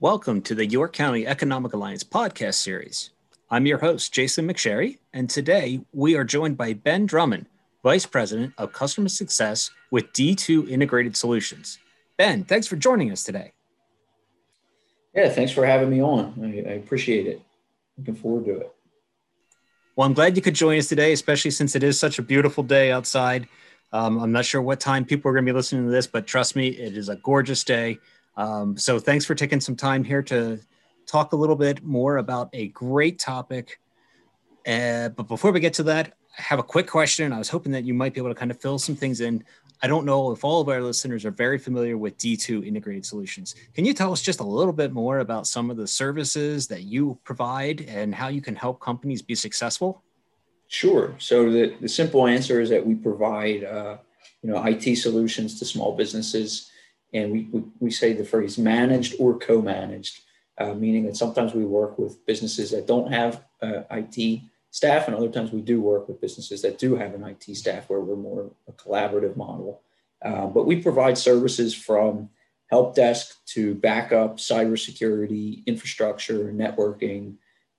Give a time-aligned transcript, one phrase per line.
[0.00, 3.12] Welcome to the York County Economic Alliance podcast series.
[3.50, 7.46] I'm your host, Jason McSherry, and today we are joined by Ben Drummond,
[7.82, 11.78] Vice President of Customer Success with D2 Integrated Solutions.
[12.18, 13.54] Ben, thanks for joining us today.
[15.14, 16.34] Yeah, thanks for having me on.
[16.42, 17.40] I, I appreciate it.
[17.96, 18.72] Looking forward to it.
[19.96, 22.62] Well, I'm glad you could join us today, especially since it is such a beautiful
[22.62, 23.48] day outside.
[23.94, 26.26] Um, I'm not sure what time people are going to be listening to this, but
[26.26, 27.98] trust me, it is a gorgeous day.
[28.36, 30.60] Um, so thanks for taking some time here to
[31.06, 33.80] talk a little bit more about a great topic.
[34.66, 37.32] Uh, but before we get to that, I have a quick question.
[37.32, 39.42] I was hoping that you might be able to kind of fill some things in.
[39.82, 43.54] I don't know if all of our listeners are very familiar with D2 integrated solutions.
[43.74, 46.82] Can you tell us just a little bit more about some of the services that
[46.82, 50.02] you provide and how you can help companies be successful?
[50.68, 51.14] Sure.
[51.18, 53.98] So the, the simple answer is that we provide, uh,
[54.42, 56.70] you know, IT solutions to small businesses
[57.12, 60.20] and we, we, we say the phrase managed or co-managed,
[60.58, 64.40] uh, meaning that sometimes we work with businesses that don't have uh, IT
[64.70, 67.88] staff, and other times we do work with businesses that do have an IT staff
[67.88, 69.82] where we're more a collaborative model.
[70.24, 72.28] Uh, but we provide services from
[72.68, 77.36] help desk to backup, cybersecurity, infrastructure, networking,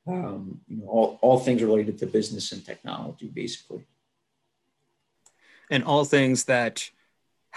[0.07, 3.85] um, you know, all, all things related to business and technology, basically.
[5.69, 6.89] And all things that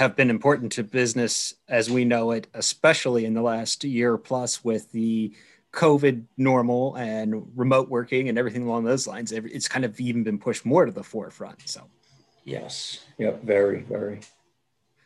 [0.01, 4.65] have been important to business as we know it, especially in the last year plus
[4.65, 5.31] with the
[5.75, 9.31] COVID normal and remote working and everything along those lines.
[9.31, 11.69] It's kind of even been pushed more to the forefront.
[11.69, 11.83] So,
[12.45, 14.21] yes, yep, very, very.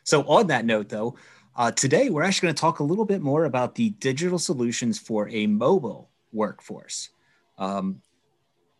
[0.05, 1.17] So, on that note, though,
[1.57, 4.97] uh, today we're actually going to talk a little bit more about the digital solutions
[4.97, 7.09] for a mobile workforce.
[7.57, 8.01] Um,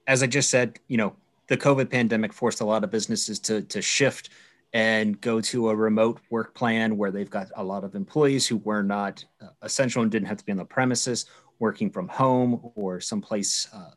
[0.08, 3.64] as I just said, you know, the COVID pandemic forced a lot of businesses to
[3.64, 4.30] to shift
[4.74, 8.58] and go to a remote work plan where they've got a lot of employees who
[8.58, 11.26] were not uh, essential and didn't have to be on the premises
[11.60, 13.92] working from home or someplace uh,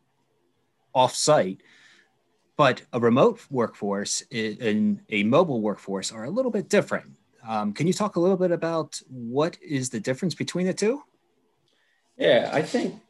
[0.94, 1.62] off site.
[2.56, 7.12] But a remote workforce and a mobile workforce are a little bit different.
[7.46, 11.02] Um, can you talk a little bit about what is the difference between the two?
[12.16, 13.00] Yeah, I think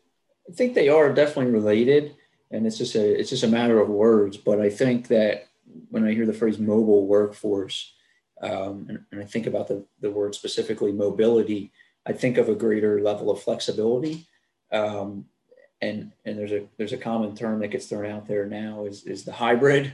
[0.48, 2.14] I think they are definitely related,
[2.50, 4.36] and it's just a it's just a matter of words.
[4.36, 5.47] But I think that
[5.90, 7.92] when I hear the phrase mobile workforce,
[8.42, 11.72] um, and, and, I think about the, the word specifically mobility,
[12.06, 14.28] I think of a greater level of flexibility.
[14.70, 15.26] Um,
[15.80, 19.04] and and there's a there's a common term that gets thrown out there now is,
[19.04, 19.92] is the hybrid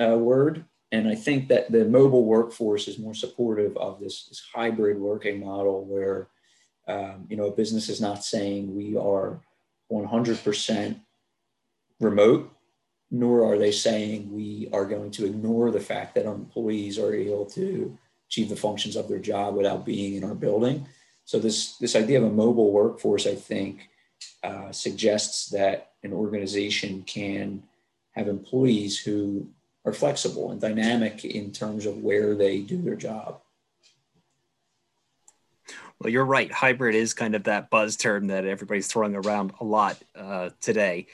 [0.00, 0.64] uh, word.
[0.92, 5.40] And I think that the mobile workforce is more supportive of this, this hybrid working
[5.40, 6.28] model where
[6.86, 9.40] um, you know a business is not saying we are
[9.90, 11.00] 100%
[12.00, 12.53] remote
[13.10, 17.46] nor are they saying we are going to ignore the fact that employees are able
[17.46, 17.96] to
[18.28, 20.86] achieve the functions of their job without being in our building.
[21.24, 23.88] So this this idea of a mobile workforce, I think,
[24.42, 27.62] uh, suggests that an organization can
[28.12, 29.48] have employees who
[29.84, 33.40] are flexible and dynamic in terms of where they do their job.
[35.98, 36.50] Well, you're right.
[36.50, 41.06] Hybrid is kind of that buzz term that everybody's throwing around a lot uh, today.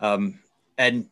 [0.00, 0.38] Um,
[0.76, 1.08] and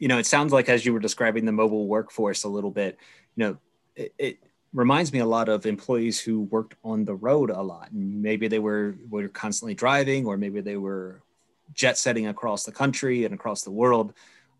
[0.00, 2.98] you know, it sounds like as you were describing the mobile workforce a little bit,
[3.36, 3.58] you know,
[3.94, 4.38] it, it
[4.72, 7.90] reminds me a lot of employees who worked on the road a lot.
[7.92, 11.22] Maybe they were were constantly driving, or maybe they were
[11.74, 14.14] jet setting across the country and across the world.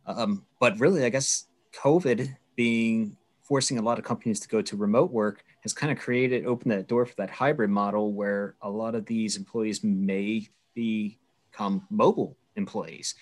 [0.07, 1.47] Um, but really, I guess
[1.83, 5.99] COVID being forcing a lot of companies to go to remote work has kind of
[5.99, 10.47] created opened that door for that hybrid model where a lot of these employees may
[10.75, 13.15] become mobile employees.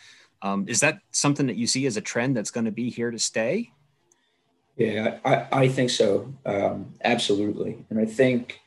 [0.42, 3.10] Um, is that something that you see as a trend that's going to be here
[3.10, 3.72] to stay?
[4.76, 6.32] Yeah, I, I think so.
[6.46, 7.84] Um, absolutely.
[7.90, 8.60] And I think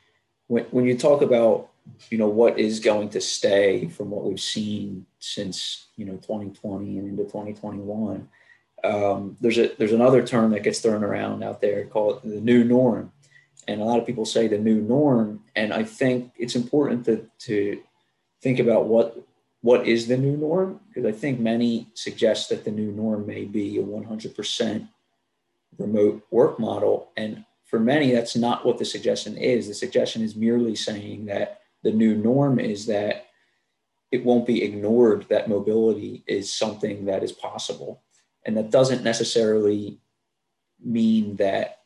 [0.46, 1.70] when, when you talk about,
[2.10, 6.98] you know, what is going to stay from what we've seen since, you know, 2020
[6.98, 8.28] and into 2021,
[8.84, 12.62] um, there's a, there's another term that gets thrown around out there called the new
[12.62, 13.10] norm.
[13.66, 15.44] And a lot of people say the new norm.
[15.56, 17.80] And I think it's important to, to
[18.42, 19.16] think about what
[19.62, 20.80] what is the new norm?
[20.88, 24.88] Because I think many suggest that the new norm may be a 100%
[25.78, 27.10] remote work model.
[27.16, 29.68] And for many, that's not what the suggestion is.
[29.68, 33.26] The suggestion is merely saying that the new norm is that
[34.10, 38.02] it won't be ignored that mobility is something that is possible.
[38.44, 40.00] And that doesn't necessarily
[40.84, 41.78] mean that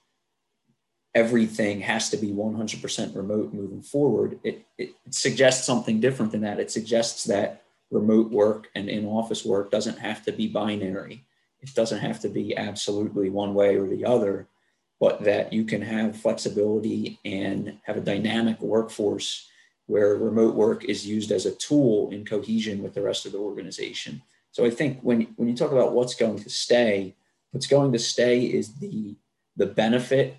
[1.14, 4.38] everything has to be 100% remote moving forward.
[4.42, 6.58] It, it, suggests something different than that.
[6.58, 11.24] It suggests that remote work and in office work doesn't have to be binary.
[11.60, 14.48] It doesn't have to be absolutely one way or the other,
[15.00, 19.48] but that you can have flexibility and have a dynamic workforce
[19.86, 23.38] where remote work is used as a tool in cohesion with the rest of the
[23.38, 24.22] organization.
[24.50, 27.14] So I think when, when you talk about what's going to stay,
[27.52, 29.16] what's going to stay is the,
[29.56, 30.36] the benefit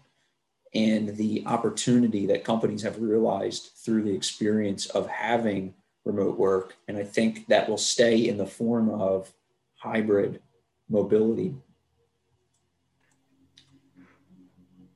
[0.73, 5.73] and the opportunity that companies have realized through the experience of having
[6.07, 6.75] remote work.
[6.87, 9.31] And I think that will stay in the form of
[9.75, 10.41] hybrid
[10.89, 11.53] mobility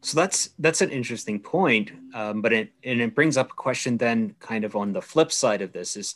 [0.01, 3.97] So that's that's an interesting point, um, but it and it brings up a question
[3.97, 6.15] then, kind of on the flip side of this is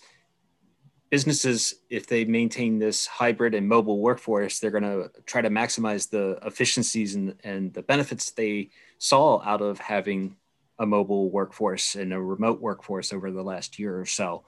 [1.12, 6.10] businesses if they maintain this hybrid and mobile workforce, they're going to try to maximize
[6.10, 10.36] the efficiencies and and the benefits they saw out of having
[10.80, 14.44] a mobile workforce and a remote workforce over the last year or so,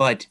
[0.00, 0.26] but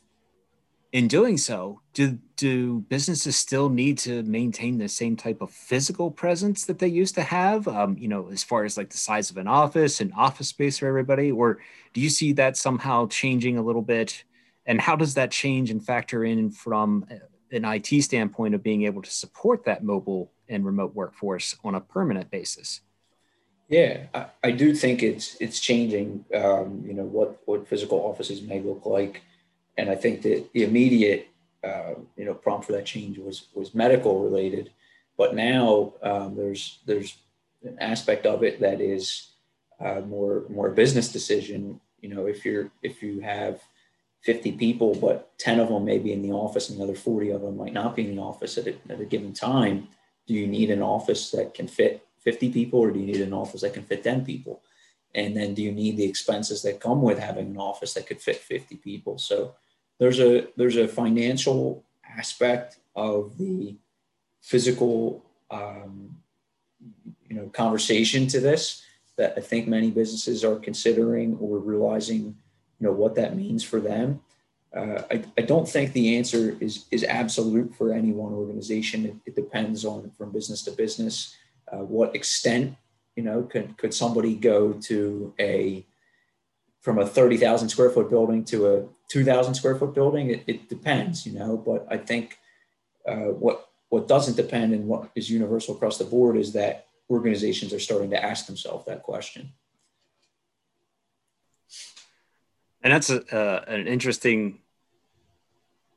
[0.94, 6.10] in doing so, do do businesses still need to maintain the same type of physical
[6.10, 7.68] presence that they used to have?
[7.68, 10.80] Um, you know, as far as like the size of an office and office space
[10.80, 11.60] for everybody, or
[11.94, 14.24] do you see that somehow changing a little bit?
[14.66, 17.06] And how does that change and factor in from
[17.51, 21.80] an IT standpoint of being able to support that mobile and remote workforce on a
[21.80, 22.81] permanent basis?
[23.68, 26.25] Yeah, I, I do think it's it's changing.
[26.33, 29.21] Um, you know what what physical offices may look like
[29.79, 31.29] and I think that the immediate
[31.63, 34.71] uh, you know prompt for that change was was medical related,
[35.17, 37.17] but now um, there's there's
[37.63, 39.31] an aspect of it that is
[39.79, 41.79] uh, more more business decision.
[42.01, 43.61] You know, if you're if you have
[44.23, 47.29] 50 people, but 10 of them may be in the office and the other 40
[47.29, 49.87] of them might not be in the office at a, at a given time.
[50.27, 53.31] Do you need an office that can fit 50 people or do you need an
[53.31, 54.61] office that can fit 10 people?
[55.15, 58.21] And then do you need the expenses that come with having an office that could
[58.21, 59.17] fit 50 people?
[59.17, 59.55] So
[59.99, 61.83] there's a there's a financial
[62.17, 63.75] aspect of the
[64.41, 66.17] physical um,
[67.27, 68.83] you know conversation to this
[69.17, 72.37] that I think many businesses are considering or realizing
[72.79, 74.21] you know what that means for them.
[74.75, 79.05] Uh, I, I don't think the answer is is absolute for any one organization.
[79.05, 81.35] It, it depends on from business to business.
[81.71, 82.75] Uh, what extent
[83.15, 85.85] you know could could somebody go to a
[86.81, 90.29] from a 30,000 square foot building to a 2,000 square foot building?
[90.29, 92.39] It, it, depends, you know, but I think
[93.07, 97.73] uh, what, what doesn't depend and what is universal across the board is that organizations
[97.73, 99.51] are starting to ask themselves that question.
[102.81, 104.59] And that's a, uh, an interesting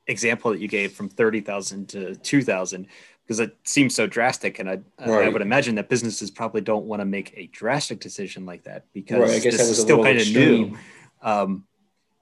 [0.06, 2.87] example that you gave from 30,000 to 2,000
[3.25, 4.59] because it seems so drastic.
[4.59, 5.26] And I, right.
[5.26, 8.87] I would imagine that businesses probably don't want to make a drastic decision like that
[8.93, 9.31] because right.
[9.31, 10.76] I guess this is still kind of new.
[11.23, 11.64] Um,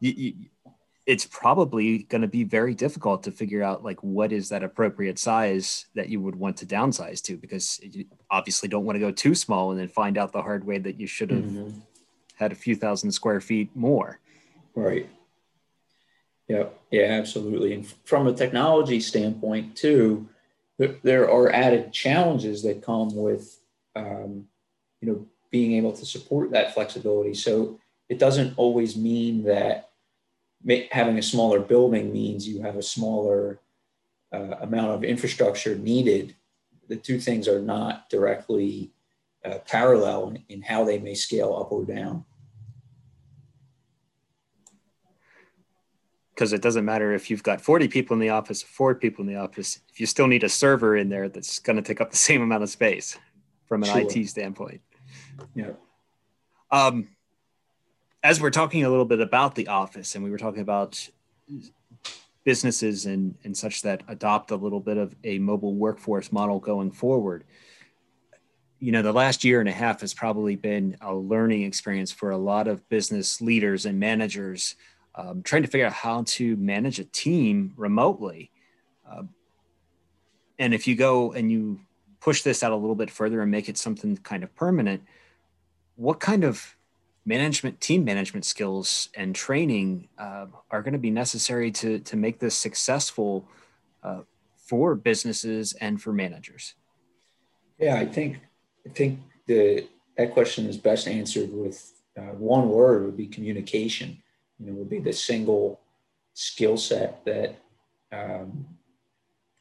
[0.01, 0.35] you, you,
[1.07, 5.19] it's probably going to be very difficult to figure out like what is that appropriate
[5.19, 9.11] size that you would want to downsize to because you obviously don't want to go
[9.11, 11.79] too small and then find out the hard way that you should have mm-hmm.
[12.35, 14.21] had a few thousand square feet more.
[14.75, 15.09] Right.
[16.49, 16.67] Yeah.
[16.91, 17.05] Yeah.
[17.05, 17.75] Absolutely.
[17.75, 20.29] And from a technology standpoint too,
[21.03, 23.59] there are added challenges that come with
[23.97, 24.47] um,
[25.01, 29.90] you know being able to support that flexibility so it doesn't always mean that
[30.91, 33.61] having a smaller building means you have a smaller
[34.33, 36.35] uh, amount of infrastructure needed
[36.89, 38.93] the two things are not directly
[39.45, 42.25] uh, parallel in, in how they may scale up or down
[46.41, 49.29] because it doesn't matter if you've got 40 people in the office, four people in
[49.31, 52.11] the office, if you still need a server in there that's going to take up
[52.11, 53.19] the same amount of space
[53.67, 54.01] from an sure.
[54.01, 54.81] IT standpoint.
[55.55, 55.73] Yeah.
[56.71, 57.09] Um,
[58.23, 61.09] as we're talking a little bit about the office and we were talking about
[62.45, 66.91] businesses and, and such that adopt a little bit of a mobile workforce model going
[66.91, 67.45] forward,
[68.79, 72.31] you know, the last year and a half has probably been a learning experience for
[72.31, 74.75] a lot of business leaders and managers
[75.15, 78.51] um, trying to figure out how to manage a team remotely.
[79.11, 79.23] Uh,
[80.59, 81.81] and if you go and you
[82.21, 85.03] push this out a little bit further and make it something kind of permanent,
[85.97, 86.77] what kind of
[87.31, 92.41] management, team management skills and training uh, are going to be necessary to, to make
[92.41, 93.47] this successful
[94.03, 94.23] uh,
[94.57, 96.75] for businesses and for managers?
[97.79, 98.41] Yeah, I think
[98.87, 101.79] I think the that question is best answered with
[102.19, 104.23] uh, one word would be communication
[104.59, 105.81] you know, would be the single
[106.35, 107.57] skill set that
[108.13, 108.67] um,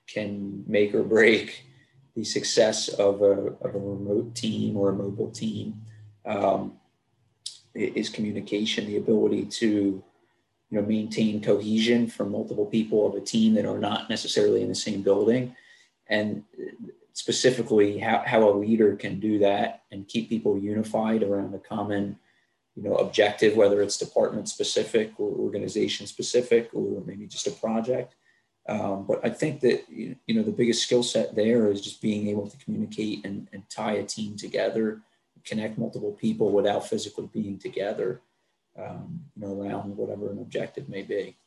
[0.08, 1.64] can make or break
[2.16, 3.36] the success of a,
[3.66, 5.82] of a remote team or a mobile team
[6.26, 6.79] um,
[7.74, 10.04] is communication, the ability to
[10.70, 14.70] you know maintain cohesion for multiple people of a team that are not necessarily in
[14.70, 15.56] the same building
[16.08, 16.44] and
[17.14, 22.18] specifically how, how a leader can do that and keep people unified around a common
[22.76, 28.16] you know objective, whether it's department specific or organization specific or maybe just a project.
[28.68, 32.28] Um, but I think that you know the biggest skill set there is just being
[32.30, 35.02] able to communicate and, and tie a team together,
[35.46, 38.22] connect multiple people without physically being together,
[38.78, 41.38] um, you know, around whatever an objective may be.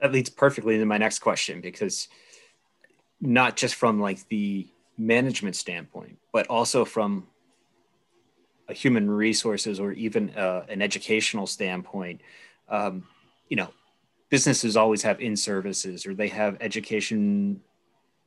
[0.00, 2.08] That leads perfectly into my next question because
[3.20, 7.26] not just from like the management standpoint, but also from
[8.68, 12.20] a human resources or even uh, an educational standpoint,
[12.68, 13.06] um,
[13.48, 13.68] you know,
[14.30, 17.60] businesses always have in services or they have education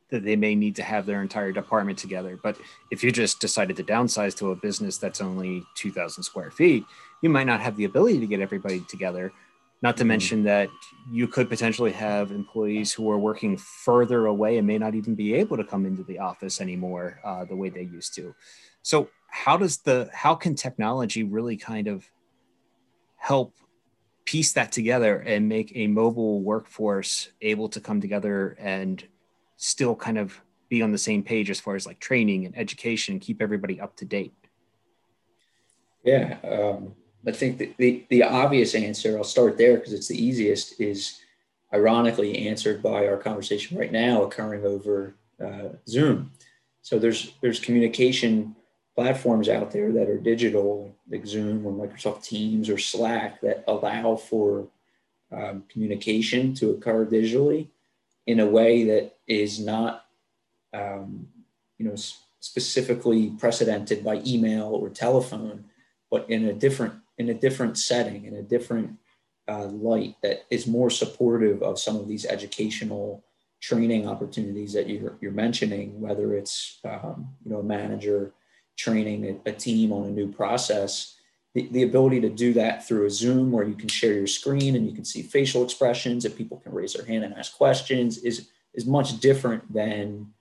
[0.09, 2.39] that they may need to have their entire department together.
[2.41, 2.57] But
[2.91, 6.85] if you just decided to downsize to a business that's only 2,000 square feet,
[7.21, 9.33] you might not have the ability to get everybody together.
[9.81, 10.07] Not to mm-hmm.
[10.07, 10.69] mention that
[11.11, 15.33] you could potentially have employees who are working further away and may not even be
[15.35, 18.33] able to come into the office anymore uh, the way they used to.
[18.81, 22.09] So, how does the how can technology really kind of
[23.17, 23.53] help
[24.25, 29.03] piece that together and make a mobile workforce able to come together and
[29.57, 33.13] still kind of be on the same page as far as like training and education
[33.13, 34.33] and keep everybody up to date?
[36.03, 36.95] Yeah, um,
[37.25, 41.19] I think the, the, the obvious answer, I'll start there because it's the easiest, is
[41.73, 46.31] ironically answered by our conversation right now occurring over uh, Zoom.
[46.81, 48.55] So there's there's communication
[48.95, 54.15] platforms out there that are digital, like Zoom or Microsoft Teams or Slack, that allow
[54.15, 54.69] for
[55.31, 57.67] um, communication to occur digitally
[58.27, 60.05] in a way that is not,
[60.73, 61.27] um,
[61.79, 61.95] you know,
[62.39, 65.65] specifically precedented by email or telephone,
[66.11, 68.91] but in a different in a different setting, in a different
[69.47, 73.23] uh, light that is more supportive of some of these educational
[73.59, 78.33] training opportunities that you're, you're mentioning, whether it's um, you know a manager
[78.77, 81.15] training a, a, team on a new process.
[81.57, 84.75] The, the ability to do that through a Zoom where you can share your screen
[84.75, 88.19] and you can see facial expressions and people can raise their hand and ask questions
[88.19, 90.31] is is much different than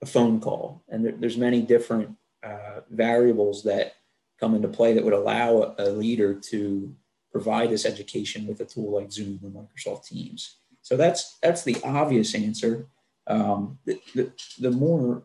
[0.00, 0.84] a phone call.
[0.88, 3.94] And there, there's many different uh, variables that
[4.38, 6.94] come into play that would allow a, a leader to
[7.32, 10.58] provide this education with a tool like Zoom or Microsoft Teams.
[10.82, 12.86] So that's that's the obvious answer.
[13.26, 15.24] Um, the, the, the more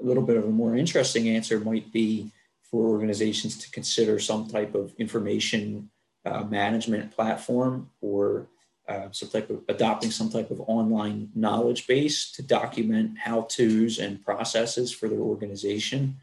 [0.00, 2.30] a little bit of a more interesting answer might be
[2.70, 5.90] for organizations to consider some type of information
[6.24, 8.48] uh, management platform or
[8.88, 13.98] uh, some type of adopting some type of online knowledge base to document how to's
[13.98, 16.16] and processes for their organization.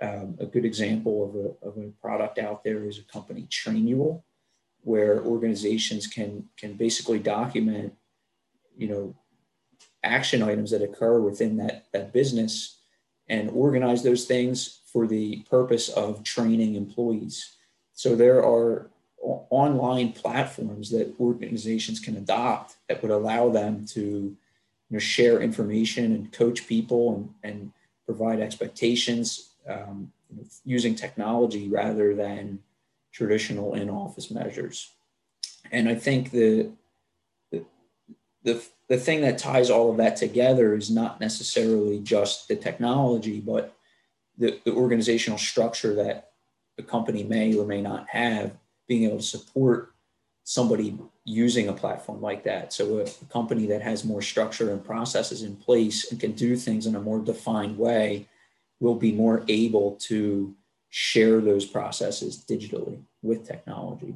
[0.00, 4.22] Um, a good example of a, of a product out there is a company Trainual,
[4.82, 7.94] where organizations can can basically document,
[8.76, 9.14] you know,
[10.02, 12.75] action items that occur within that that business
[13.28, 17.56] and organize those things for the purpose of training employees.
[17.92, 18.90] So there are
[19.50, 24.36] online platforms that organizations can adopt that would allow them to you
[24.90, 27.72] know, share information and coach people and, and
[28.04, 30.12] provide expectations um,
[30.64, 32.60] using technology rather than
[33.12, 34.90] traditional in-office measures.
[35.72, 36.70] And I think the, the,
[38.46, 43.40] the, the thing that ties all of that together is not necessarily just the technology,
[43.40, 43.76] but
[44.38, 46.30] the, the organizational structure that
[46.78, 48.52] a company may or may not have
[48.86, 49.92] being able to support
[50.44, 52.72] somebody using a platform like that.
[52.72, 56.54] So a, a, company that has more structure and processes in place and can do
[56.54, 58.28] things in a more defined way
[58.78, 60.54] will be more able to
[60.88, 64.14] share those processes digitally with technology.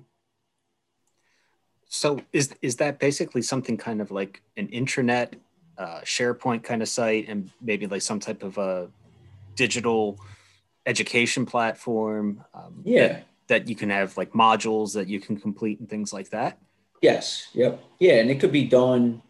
[1.90, 5.35] So is is that basically something kind of like an intranet,
[5.76, 8.88] uh, SharePoint kind of site, and maybe like some type of a
[9.56, 10.18] digital
[10.87, 12.44] education platform?
[12.54, 16.30] Um, yeah, that you can have like modules that you can complete and things like
[16.30, 16.59] that?
[17.02, 17.49] Yes.
[17.54, 17.82] Yep.
[17.99, 19.20] Yeah, and it could be done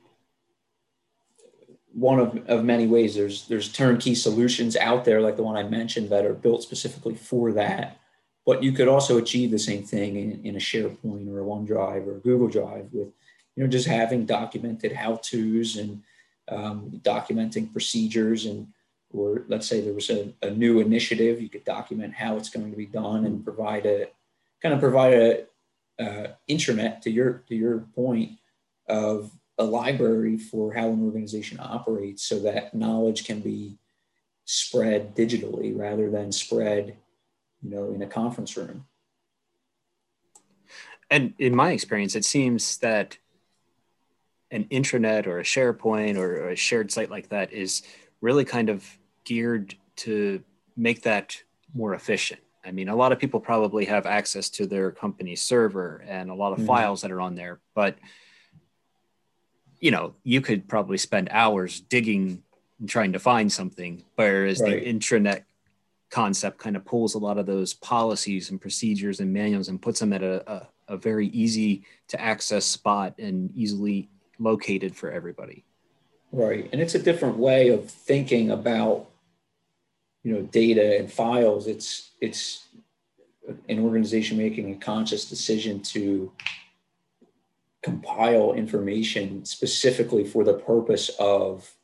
[1.95, 3.15] one of, of many ways.
[3.15, 7.15] There's there's turnkey solutions out there like the one I mentioned that are built specifically
[7.15, 8.00] for that.
[8.47, 12.07] But you could also achieve the same thing in, in a SharePoint or a OneDrive
[12.07, 13.09] or a Google Drive with,
[13.55, 16.03] you know, just having documented how-tos and
[16.49, 18.69] um, documenting procedures and
[19.13, 22.71] or let's say there was a, a, new initiative, you could document how it's going
[22.71, 24.07] to be done and provide a
[24.63, 25.47] kind of provide a
[25.99, 26.29] uh,
[27.03, 28.39] to your to your point
[28.89, 33.77] of a library for how an organization operates, so that knowledge can be
[34.47, 36.97] spread digitally rather than spread,
[37.63, 38.87] you know, in a conference room.
[41.11, 43.19] And in my experience, it seems that
[44.51, 47.83] an intranet or a SharePoint or a shared site like that is
[48.21, 48.87] really kind of
[49.25, 50.43] geared to
[50.77, 51.43] make that
[51.75, 56.05] more efficient I mean, a lot of people probably have access to their company server
[56.07, 56.67] and a lot of mm-hmm.
[56.67, 57.97] files that are on there, but
[59.81, 62.43] you know, you could probably spend hours digging
[62.79, 64.85] and trying to find something, whereas right.
[64.85, 65.45] the intranet
[66.11, 70.01] concept kind of pulls a lot of those policies and procedures and manuals and puts
[70.01, 75.65] them at a, a, a very easy to access spot and easily located for everybody.
[76.33, 76.69] Right.
[76.73, 79.07] And it's a different way of thinking about
[80.23, 82.67] you know data and files it's it's
[83.69, 86.31] an organization making a conscious decision to
[87.83, 91.75] compile information specifically for the purpose of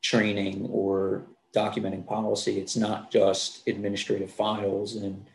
[0.00, 2.60] training or documenting policy.
[2.60, 5.26] It's not just administrative files and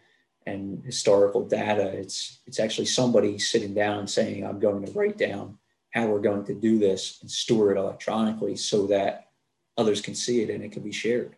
[0.47, 1.87] and historical data.
[1.87, 5.57] It's it's actually somebody sitting down saying i'm going to write down
[5.95, 9.29] how we're going to do this and store it electronically so that
[9.77, 11.35] others can see it and it can be shared.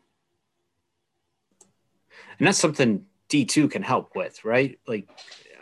[2.40, 4.80] And that's something D2 can help with, right?
[4.88, 5.08] Like,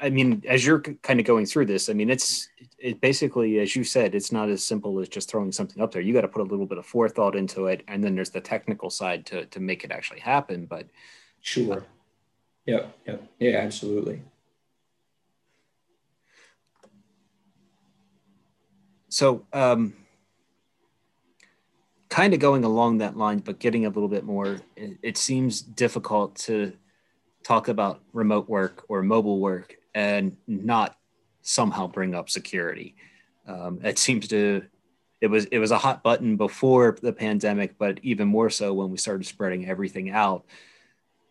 [0.02, 3.76] I mean, as you're kind of going through this, I mean, it's it basically, as
[3.76, 6.02] you said, it's not as simple as just throwing something up there.
[6.02, 8.42] You got to put a little bit of forethought into it, and then there's the
[8.42, 10.66] technical side to to make it actually happen.
[10.66, 10.88] But
[11.42, 11.82] sure, uh,
[12.66, 14.22] yep, yep, yeah, absolutely.
[19.10, 19.94] So, um,
[22.10, 25.62] kind of going along that line, but getting a little bit more, it, it, seems
[25.62, 26.74] difficult to
[27.44, 30.96] talk about remote work or mobile work and not
[31.42, 32.96] somehow bring up security.
[33.48, 34.64] Um, it seems to
[35.22, 38.92] it was it was a hot button before the pandemic, but even more so when
[38.92, 40.46] we started spreading everything out.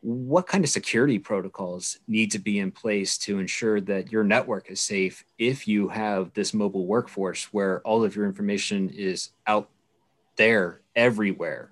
[0.00, 4.70] What kind of security protocols need to be in place to ensure that your network
[4.70, 9.70] is safe if you have this mobile workforce where all of your information is out
[10.36, 11.70] there everywhere?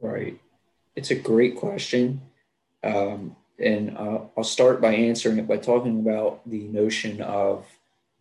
[0.00, 0.40] Right.
[0.94, 2.22] It's a great question.
[2.82, 7.66] Um, and uh, I'll start by answering it by talking about the notion of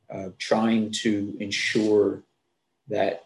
[0.10, 2.24] uh, trying to ensure
[2.88, 3.26] that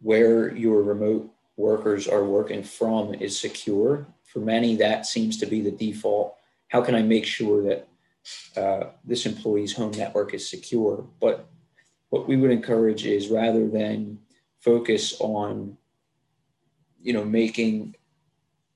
[0.00, 4.06] where your remote workers are working from is secure.
[4.24, 6.36] For many, that seems to be the default.
[6.68, 7.88] How can I make sure that
[8.56, 11.04] uh, this employee's home network is secure?
[11.20, 11.46] But
[12.08, 14.18] what we would encourage is rather than
[14.60, 15.76] focus on
[17.02, 17.96] you know, making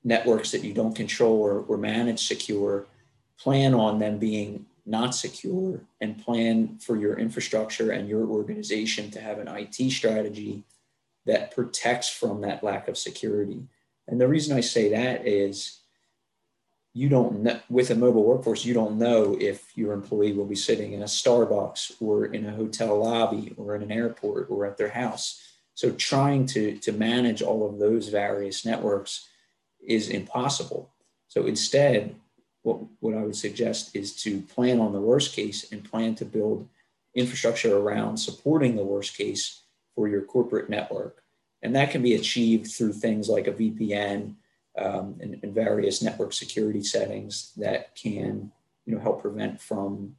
[0.03, 2.85] networks that you don't control or, or manage secure,
[3.37, 9.19] plan on them being not secure and plan for your infrastructure and your organization to
[9.19, 10.63] have an IT strategy
[11.25, 13.61] that protects from that lack of security.
[14.07, 15.81] And the reason I say that is
[16.97, 20.55] you don't know, with a mobile workforce, you don't know if your employee will be
[20.55, 24.77] sitting in a Starbucks or in a hotel lobby or in an airport or at
[24.77, 25.39] their house.
[25.75, 29.27] So trying to, to manage all of those various networks
[29.85, 30.89] is impossible.
[31.27, 32.15] So instead,
[32.63, 36.25] what, what I would suggest is to plan on the worst case and plan to
[36.25, 36.67] build
[37.15, 39.63] infrastructure around supporting the worst case
[39.95, 41.23] for your corporate network.
[41.61, 44.35] And that can be achieved through things like a VPN
[44.77, 48.51] um, and, and, various network security settings that can
[48.85, 50.15] you know, help prevent from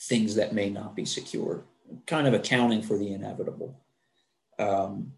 [0.00, 1.64] things that may not be secure,
[2.06, 3.76] kind of accounting for the inevitable.
[4.56, 5.14] Um,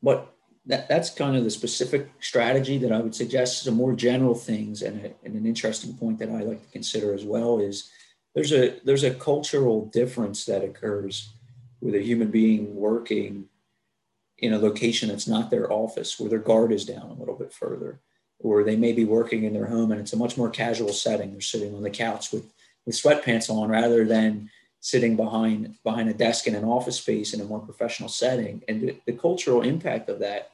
[0.00, 0.33] but
[0.66, 3.62] that, that's kind of the specific strategy that I would suggest.
[3.62, 7.14] Some more general things and, a, and an interesting point that I like to consider
[7.14, 7.90] as well is
[8.34, 11.34] there's a there's a cultural difference that occurs
[11.80, 13.46] with a human being working
[14.38, 17.52] in a location that's not their office, where their guard is down a little bit
[17.52, 18.00] further,
[18.40, 21.32] or they may be working in their home and it's a much more casual setting.
[21.32, 22.52] They're sitting on the couch with
[22.86, 24.50] with sweatpants on rather than
[24.80, 28.82] sitting behind behind a desk in an office space in a more professional setting and
[28.82, 30.50] the, the cultural impact of that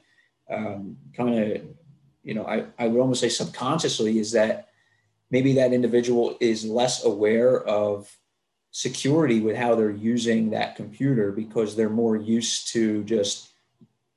[0.51, 1.61] um, kind of
[2.23, 4.69] you know I, I would almost say subconsciously is that
[5.29, 8.13] maybe that individual is less aware of
[8.71, 13.49] security with how they're using that computer because they're more used to just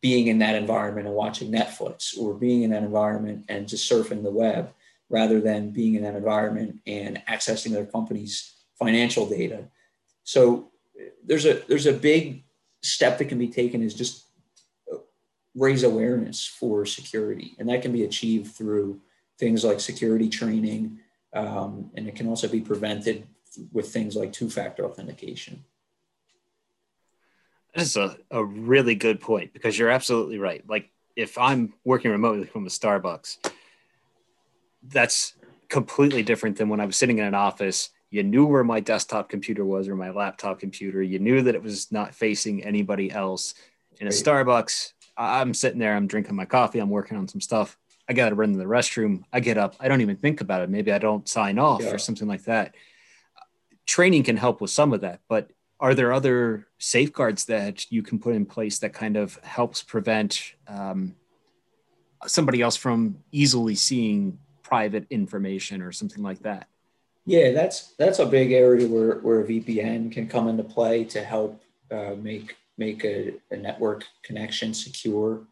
[0.01, 4.23] being in that environment and watching netflix or being in that environment and just surfing
[4.23, 4.73] the web
[5.11, 9.68] rather than being in that environment and accessing their company's financial data.
[10.25, 10.70] So
[11.25, 12.44] there's a there's a big
[12.83, 14.25] step that can be taken is just
[15.55, 19.01] raise awareness for security, and that can be achieved through
[19.38, 20.99] things like security training,
[21.33, 23.27] um, and it can also be prevented
[23.73, 25.64] with things like two-factor authentication.
[27.75, 30.62] That's a, a really good point because you're absolutely right.
[30.69, 33.51] Like if I'm working remotely from a Starbucks,
[34.83, 35.35] that's
[35.69, 39.29] completely different than when I was sitting in an office you knew where my desktop
[39.29, 41.03] computer was or my laptop computer.
[41.03, 43.55] You knew that it was not facing anybody else.
[43.99, 47.79] In a Starbucks, I'm sitting there, I'm drinking my coffee, I'm working on some stuff.
[48.09, 49.24] I got to run to the restroom.
[49.33, 49.77] I get up.
[49.81, 50.68] I don't even think about it.
[50.68, 51.90] Maybe I don't sign off yeah.
[51.90, 52.74] or something like that.
[53.87, 55.50] Training can help with some of that, but
[55.81, 60.55] are there other safeguards that you can put in place that kind of helps prevent
[60.68, 61.14] um,
[62.27, 66.68] somebody else from easily seeing private information or something like that?
[67.27, 71.62] Yeah, that's that's a big area where, where VPN can come into play to help
[71.90, 75.43] uh, make make a, a, network connection secure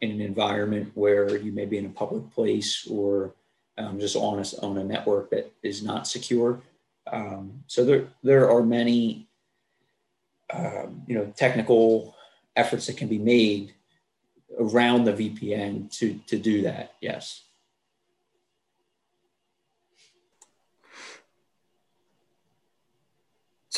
[0.00, 3.34] in an environment where you may be in a public place or
[3.76, 6.60] um, just on a, on a network that is not secure.
[7.10, 9.28] Um, so there there are many
[10.52, 12.14] um, you know technical
[12.56, 13.74] efforts that can be made
[14.58, 16.94] around the VPN to to do that.
[17.00, 17.44] Yes.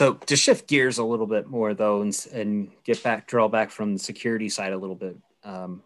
[0.01, 3.71] So to shift gears a little bit more though, and, and get back, draw back
[3.71, 5.15] from the security side a little bit.
[5.45, 5.83] Um,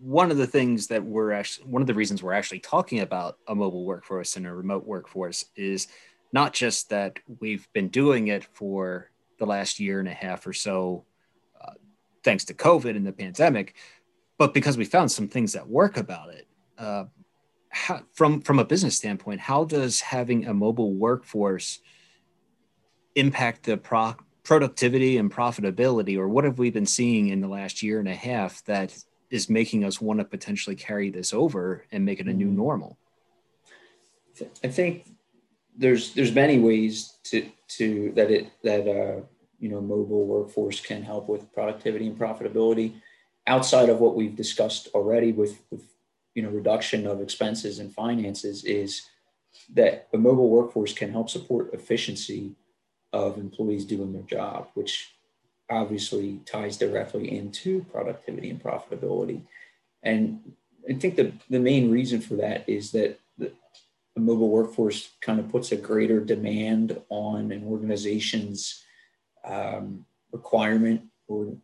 [0.00, 3.38] one of the things that we're actually, one of the reasons we're actually talking about
[3.46, 5.86] a mobile workforce and a remote workforce is
[6.32, 10.52] not just that we've been doing it for the last year and a half or
[10.52, 11.04] so,
[11.64, 11.74] uh,
[12.24, 13.76] thanks to COVID and the pandemic,
[14.36, 16.48] but because we found some things that work about it.
[16.76, 17.04] Uh,
[17.68, 21.78] how, from from a business standpoint, how does having a mobile workforce
[23.14, 27.82] impact the pro- productivity and profitability, or what have we been seeing in the last
[27.82, 28.96] year and a half that
[29.30, 32.56] is making us want to potentially carry this over and make it a new mm-hmm.
[32.56, 32.98] normal?
[34.62, 35.06] I think
[35.76, 39.20] there's there's many ways to to that it that uh,
[39.58, 42.94] you know mobile workforce can help with productivity and profitability
[43.46, 45.82] outside of what we've discussed already with, with
[46.34, 49.02] you know reduction of expenses and finances is
[49.72, 52.54] that a mobile workforce can help support efficiency
[53.14, 55.14] of employees doing their job, which
[55.70, 59.40] obviously ties directly into productivity and profitability.
[60.02, 60.52] And
[60.90, 63.52] I think the, the main reason for that is that the,
[64.16, 68.84] mobile workforce kind of puts a greater demand on an organization's
[69.44, 71.56] um, requirement or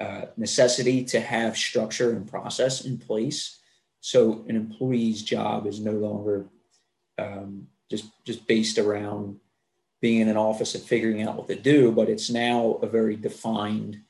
[0.00, 3.58] uh, necessity to have structure and process in place.
[4.00, 6.46] So an employee's job is no longer
[7.18, 9.40] um, just just based around
[10.00, 13.16] being in an office and figuring out what to do, but it's now a very
[13.16, 14.00] defined,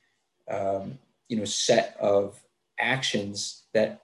[0.48, 0.98] um,
[1.28, 2.40] you know, set of
[2.78, 4.02] actions that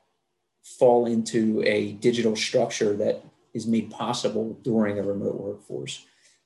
[0.62, 3.22] fall into a digital structure that
[3.54, 6.04] is made possible during a remote workforce.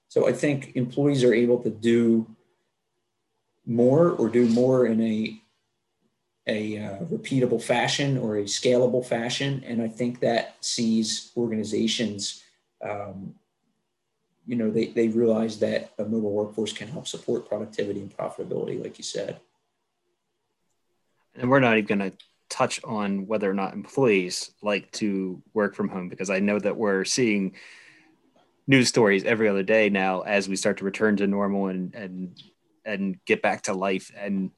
[0.08, 2.26] So I think employees are able to do
[3.66, 5.40] more or do more in a
[6.46, 12.42] a uh, repeatable fashion or a scalable fashion, and I think that sees organizations
[12.82, 13.34] um,
[14.46, 18.82] you know, they, they realize that a mobile workforce can help support productivity and profitability,
[18.82, 19.40] like you said.
[21.34, 22.16] And we're not even going to
[22.48, 26.76] touch on whether or not employees like to work from home because I know that
[26.76, 27.54] we're seeing
[28.66, 32.42] news stories every other day now as we start to return to normal and and
[32.84, 34.50] and get back to life and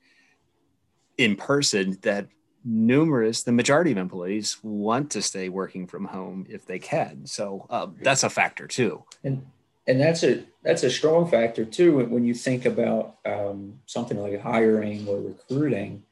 [1.18, 2.28] in person that
[2.64, 7.66] numerous the majority of employees want to stay working from home if they can so
[7.70, 9.44] um, that's a factor too and
[9.86, 14.40] and that's a that's a strong factor too when you think about um, something like
[14.40, 16.04] hiring or recruiting,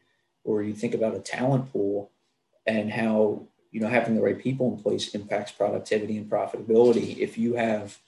[0.45, 2.11] or you think about a talent pool
[2.67, 7.19] and how you know having the right people in place impacts productivity and profitability.
[7.19, 7.99] If you have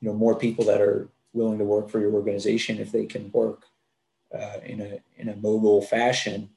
[0.00, 3.30] you know more people that are willing to work for your organization, if they can
[3.32, 3.64] work
[4.32, 6.50] uh, in a in a mobile fashion,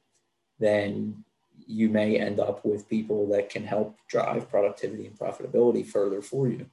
[0.60, 1.24] then
[1.66, 6.48] you may end up with people that can help drive productivity and profitability further for
[6.48, 6.66] you.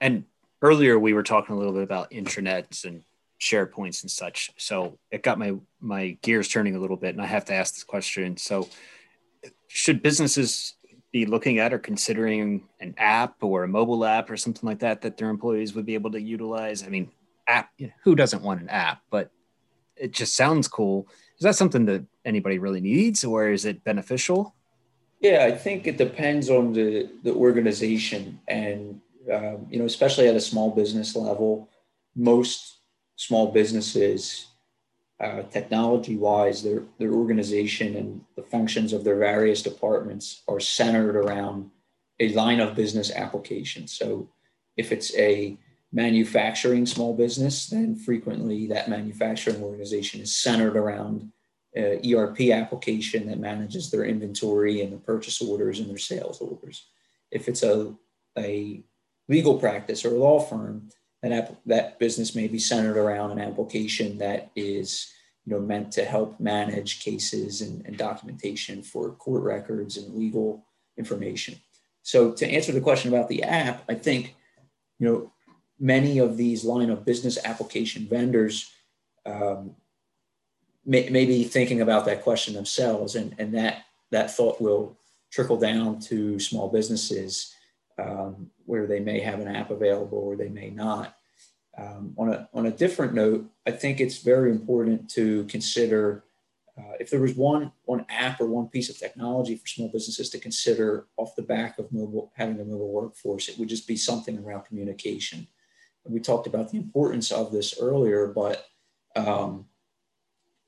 [0.00, 0.24] And
[0.62, 3.02] earlier we were talking a little bit about intranets and
[3.40, 4.50] SharePoints and such.
[4.56, 7.74] So it got my my gears turning a little bit, and I have to ask
[7.74, 8.36] this question.
[8.36, 8.68] So,
[9.68, 10.74] should businesses
[11.12, 15.00] be looking at or considering an app or a mobile app or something like that
[15.02, 16.82] that their employees would be able to utilize?
[16.82, 17.10] I mean,
[17.46, 17.70] app.
[17.78, 19.02] You know, who doesn't want an app?
[19.10, 19.30] But
[19.96, 21.06] it just sounds cool.
[21.38, 24.54] Is that something that anybody really needs, or is it beneficial?
[25.20, 29.00] Yeah, I think it depends on the the organization and
[29.32, 31.68] um, you know, especially at a small business level,
[32.14, 32.78] most
[33.16, 34.46] small businesses,
[35.20, 41.16] uh, technology wise, their, their organization and the functions of their various departments are centered
[41.16, 41.70] around
[42.20, 43.86] a line of business application.
[43.88, 44.28] So
[44.76, 45.58] if it's a
[45.92, 51.32] manufacturing small business, then frequently that manufacturing organization is centered around
[51.74, 56.86] an ERP application that manages their inventory and the purchase orders and their sales orders.
[57.30, 57.94] If it's a,
[58.36, 58.82] a
[59.28, 60.88] legal practice or law firm,
[61.22, 65.12] that, that business may be centered around an application that is
[65.44, 70.64] you know, meant to help manage cases and, and documentation for court records and legal
[70.96, 71.56] information.
[72.02, 74.34] So to answer the question about the app, I think,
[74.98, 75.32] you know,
[75.80, 78.70] many of these line of business application vendors
[79.26, 79.74] um,
[80.84, 84.96] may, may, be thinking about that question themselves, and, and that that thought will
[85.30, 87.54] trickle down to small businesses
[87.98, 91.14] um, where they may have an app available or they may not.
[91.76, 96.24] Um, on, a, on a different note, I think it's very important to consider
[96.78, 100.30] uh, if there was one, one app or one piece of technology for small businesses
[100.30, 103.96] to consider off the back of mobile, having a mobile workforce, it would just be
[103.96, 105.48] something around communication.
[106.04, 108.66] And we talked about the importance of this earlier, but
[109.16, 109.66] um,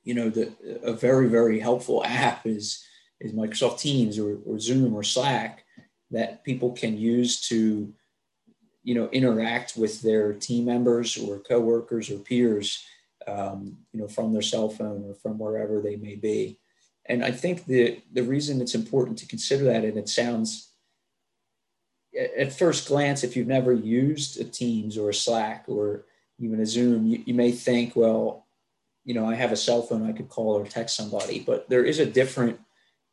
[0.03, 2.85] you know, the, a very, very helpful app is,
[3.21, 5.64] is Microsoft Teams or, or Zoom or Slack
[6.11, 7.92] that people can use to
[8.83, 12.85] you know interact with their team members or coworkers or peers
[13.27, 16.59] um, you know from their cell phone or from wherever they may be.
[17.07, 20.73] And i think the the reason it's important to consider that and it sounds
[22.38, 26.05] at first glance if you've never used a teams or a slack or
[26.38, 28.46] even a zoom you, you may think well
[29.05, 31.85] you know i have a cell phone i could call or text somebody but there
[31.85, 32.61] is a different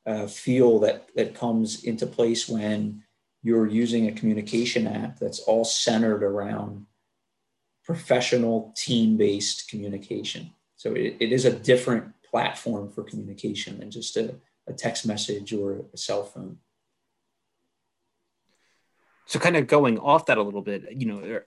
[0.07, 3.03] uh, feel that that comes into place when
[3.43, 6.85] you're using a communication app that's all centered around
[7.83, 10.51] professional team-based communication.
[10.75, 14.35] So it, it is a different platform for communication than just a,
[14.67, 16.57] a text message or a cell phone.
[19.25, 21.41] So kind of going off that a little bit, you know,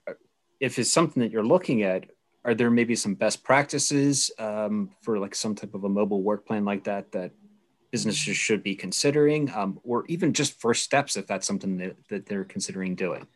[0.61, 2.11] if it's something that you're looking at,
[2.44, 6.46] are there maybe some best practices um, for like some type of a mobile work
[6.46, 7.33] plan like that that
[7.90, 12.26] businesses should be considering, um, or even just first steps if that's something that, that
[12.26, 13.26] they're considering doing?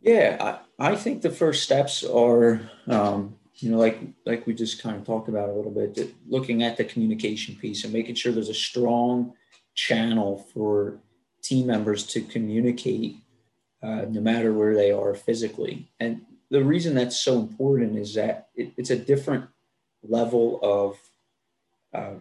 [0.00, 4.82] Yeah, I, I think the first steps are, um, you know, like like we just
[4.82, 8.32] kind of talked about a little bit, looking at the communication piece and making sure
[8.32, 9.34] there's a strong
[9.74, 10.98] channel for
[11.42, 13.16] team members to communicate,
[13.82, 15.88] uh, no matter where they are physically.
[16.00, 19.46] And the reason that's so important is that it, it's a different
[20.02, 20.98] level of
[21.94, 22.18] uh,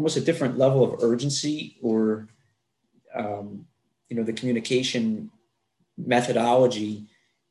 [0.00, 2.26] almost a different level of urgency or
[3.14, 3.66] um,
[4.08, 5.30] you know the communication
[5.98, 7.04] methodology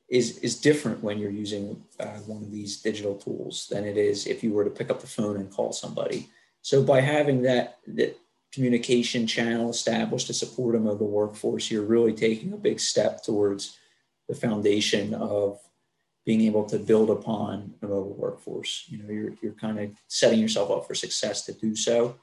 [0.09, 4.25] is is different when you're using uh, one of these digital tools than it is
[4.25, 6.27] if you were to pick up the phone and call somebody.
[6.63, 8.17] So by having that that
[8.51, 13.21] communication channel established to support them of the workforce you're really taking a big step
[13.21, 13.77] towards
[14.27, 15.59] the foundation of
[16.25, 18.85] being able to build upon a mobile workforce.
[18.87, 22.15] You know you're, you're kind of setting yourself up for success to do so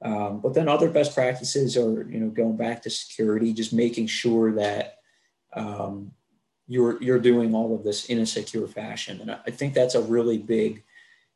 [0.00, 4.06] um, but then other best practices are, you know, going back to security, just making
[4.06, 4.98] sure that
[5.54, 6.12] um,
[6.68, 9.20] you're you're doing all of this in a secure fashion.
[9.20, 10.84] And I think that's a really big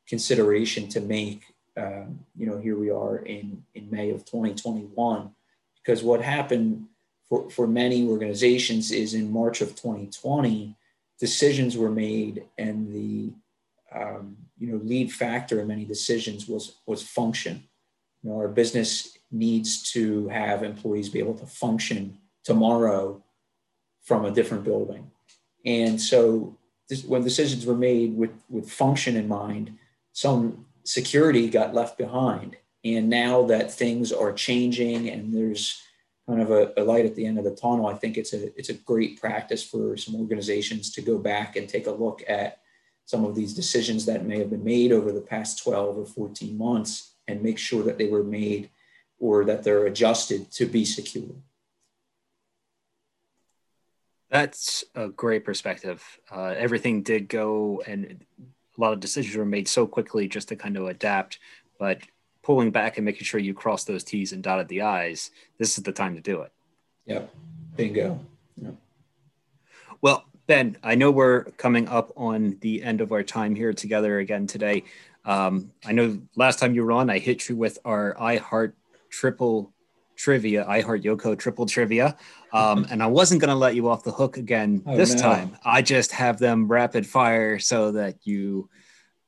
[0.06, 1.42] consideration to make.
[1.76, 5.30] Um, you know, here we are in in May of 2021,
[5.82, 6.86] because what happened
[7.28, 10.76] for for many organizations is in March of 2020,
[11.18, 13.32] decisions were made, and the
[13.92, 17.64] um, you know lead factor in many decisions was was function
[18.22, 23.22] you know, our business needs to have employees be able to function tomorrow
[24.02, 25.10] from a different building.
[25.64, 26.58] And so
[26.88, 29.76] this, when decisions were made with, with function in mind,
[30.12, 32.56] some security got left behind.
[32.84, 35.80] And now that things are changing and there's
[36.28, 38.56] kind of a, a, light at the end of the tunnel, I think it's a
[38.58, 42.58] it's a great practice for some organizations to go back and take a look at
[43.04, 46.56] some of these decisions that may have been made over the past 12 or 14
[46.56, 48.70] months and make sure that they were made
[49.18, 51.34] or that they're adjusted to be secure.
[54.30, 56.02] That's a great perspective.
[56.30, 58.24] Uh, everything did go, and
[58.76, 61.38] a lot of decisions were made so quickly just to kind of adapt.
[61.78, 62.02] But
[62.42, 65.84] pulling back and making sure you cross those T's and dotted the I's, this is
[65.84, 66.52] the time to do it.
[67.06, 67.34] Yep.
[67.76, 68.20] Bingo.
[68.60, 68.74] Yep.
[70.00, 74.18] Well, Ben, I know we're coming up on the end of our time here together
[74.18, 74.84] again today.
[75.24, 78.76] Um, I know last time you were on, I hit you with our I Heart
[79.10, 79.72] triple
[80.16, 82.16] trivia, I Heart YoCo triple trivia.
[82.52, 85.22] Um, and I wasn't going to let you off the hook again oh, this no.
[85.22, 85.56] time.
[85.64, 88.68] I just have them rapid fire so that you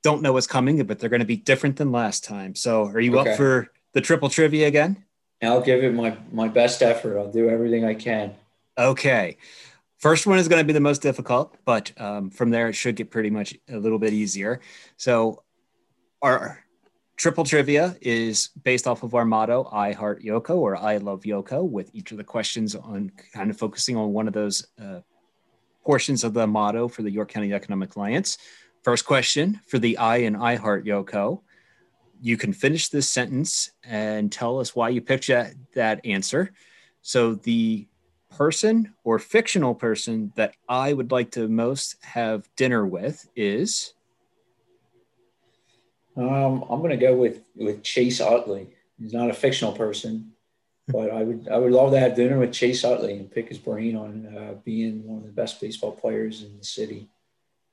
[0.02, 2.54] don't know what's coming, but they're going to be different than last time.
[2.54, 3.32] So are you okay.
[3.32, 5.04] up for the triple trivia again?
[5.42, 7.18] I'll give it my, my best effort.
[7.18, 8.34] I'll do everything I can.
[8.78, 9.36] Okay.
[9.98, 12.96] First one is going to be the most difficult, but um, from there it should
[12.96, 14.60] get pretty much a little bit easier.
[14.96, 15.42] So
[16.24, 16.58] our
[17.16, 21.62] triple trivia is based off of our motto i heart YoCo or i love YoCo
[21.62, 25.00] with each of the questions on kind of focusing on one of those uh,
[25.84, 28.38] portions of the motto for the york county economic alliance
[28.82, 31.40] first question for the i and i heart YoCo
[32.24, 36.52] you can finish this sentence and tell us why you picked that, that answer.
[37.02, 37.86] So the
[38.30, 43.92] person or fictional person that I would like to most have dinner with is.
[46.16, 48.68] Um, I'm going to go with with Chase Utley.
[48.98, 50.32] He's not a fictional person,
[50.88, 53.58] but I would I would love to have dinner with Chase Utley and pick his
[53.58, 57.08] brain on uh, being one of the best baseball players in the city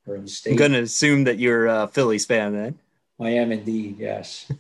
[0.07, 0.51] or in the state.
[0.51, 2.79] I'm going to assume that you're a Phillies fan then.
[3.19, 3.97] I am indeed.
[3.99, 4.51] Yes.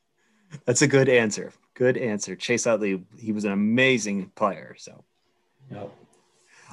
[0.64, 1.52] That's a good answer.
[1.74, 2.34] Good answer.
[2.34, 4.74] Chase Utley, he was an amazing player.
[4.76, 5.04] So
[5.70, 5.90] Yep.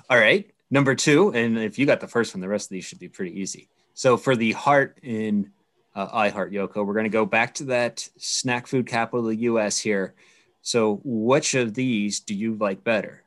[0.10, 0.50] All right.
[0.70, 3.08] Number two, and if you got the first one, the rest of these should be
[3.08, 3.70] pretty easy.
[3.94, 5.52] So for the heart in
[5.98, 9.32] uh, I Heart YoCo, we're going to go back to that snack food capital of
[9.32, 9.80] the U.S.
[9.80, 10.14] here.
[10.62, 13.24] So which of these do you like better?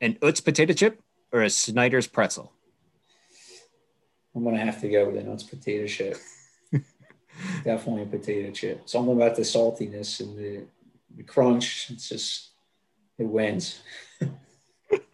[0.00, 1.00] An Utz potato chip
[1.32, 2.52] or a Snyder's pretzel?
[4.34, 6.16] I'm going to have to go with an Utz potato chip.
[7.64, 8.88] Definitely a potato chip.
[8.88, 10.64] Something about the saltiness and the,
[11.16, 11.90] the crunch.
[11.90, 12.50] It's just,
[13.18, 13.80] it wins.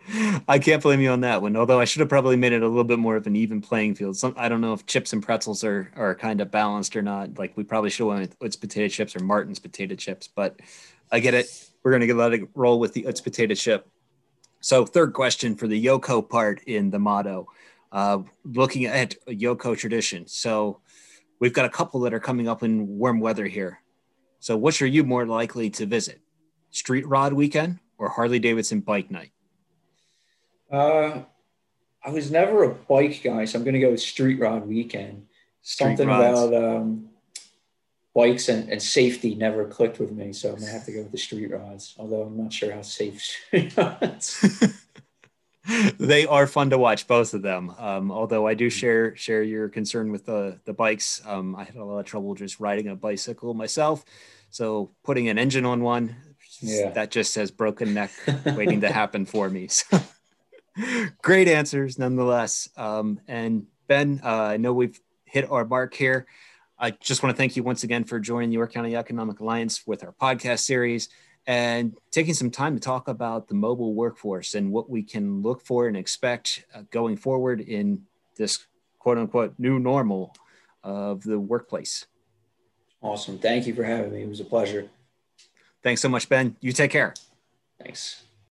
[0.48, 1.56] I can't blame you on that one.
[1.56, 3.94] Although I should have probably made it a little bit more of an even playing
[3.94, 4.16] field.
[4.16, 7.38] Some I don't know if chips and pretzels are are kind of balanced or not.
[7.38, 10.60] Like we probably should have went with Utz potato chips or Martin's potato chips, but
[11.10, 11.70] I get it.
[11.82, 13.88] We're gonna get let it roll with the Utz potato chip.
[14.60, 17.48] So third question for the YoCo part in the motto,
[17.92, 20.26] uh, looking at YoCo tradition.
[20.26, 20.80] So
[21.40, 23.80] we've got a couple that are coming up in warm weather here.
[24.40, 26.20] So which are you more likely to visit?
[26.70, 29.32] Street Rod weekend or Harley Davidson bike night?
[30.70, 31.22] Uh,
[32.04, 35.26] I was never a bike guy, so I'm going to go with Street Rod Weekend.
[35.62, 36.42] Street Something rods.
[36.42, 37.08] about um,
[38.14, 41.02] bikes and, and, safety never clicked with me, so I'm going to have to go
[41.02, 41.94] with the Street Rods.
[41.98, 44.64] Although I'm not sure how safe Street Rods.
[45.98, 47.74] they are fun to watch, both of them.
[47.78, 51.20] Um, although I do share share your concern with the the bikes.
[51.26, 54.04] Um, I had a lot of trouble just riding a bicycle myself,
[54.50, 56.16] so putting an engine on one,
[56.60, 56.90] yeah.
[56.90, 58.12] that just says broken neck
[58.46, 59.68] waiting to happen for me.
[59.68, 60.00] So.
[61.22, 62.68] Great answers, nonetheless.
[62.76, 66.26] Um, and Ben, uh, I know we've hit our mark here.
[66.78, 69.86] I just want to thank you once again for joining the York County Economic Alliance
[69.86, 71.08] with our podcast series
[71.46, 75.64] and taking some time to talk about the mobile workforce and what we can look
[75.64, 78.02] for and expect uh, going forward in
[78.36, 78.66] this
[78.98, 80.34] quote unquote new normal
[80.82, 82.06] of the workplace.
[83.00, 83.38] Awesome.
[83.38, 84.22] Thank you for having me.
[84.22, 84.88] It was a pleasure.
[85.82, 86.56] Thanks so much, Ben.
[86.60, 87.14] You take care.
[87.78, 88.25] Thanks.